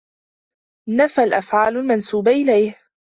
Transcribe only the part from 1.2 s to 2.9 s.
الأفعال المنسوبة إليه.